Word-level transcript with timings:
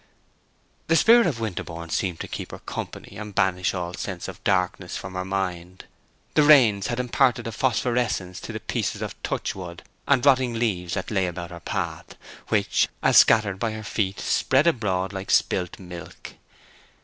The 0.87 0.95
spirit 0.95 1.27
of 1.27 1.39
Winterborne 1.39 1.91
seemed 1.91 2.19
to 2.21 2.27
keep 2.27 2.49
her 2.49 2.57
company 2.57 3.17
and 3.19 3.35
banish 3.35 3.75
all 3.75 3.93
sense 3.93 4.27
of 4.27 4.43
darkness 4.43 4.97
from 4.97 5.13
her 5.13 5.23
mind. 5.23 5.85
The 6.33 6.41
rains 6.41 6.87
had 6.87 6.99
imparted 6.99 7.45
a 7.45 7.51
phosphorescence 7.51 8.39
to 8.39 8.51
the 8.51 8.59
pieces 8.61 9.03
of 9.03 9.21
touchwood 9.21 9.83
and 10.07 10.25
rotting 10.25 10.55
leaves 10.55 10.95
that 10.95 11.11
lay 11.11 11.27
about 11.27 11.51
her 11.51 11.59
path, 11.59 12.15
which, 12.47 12.89
as 13.03 13.17
scattered 13.17 13.59
by 13.59 13.73
her 13.73 13.83
feet, 13.83 14.19
spread 14.19 14.65
abroad 14.65 15.13
like 15.13 15.29
spilt 15.29 15.77
milk. 15.77 16.33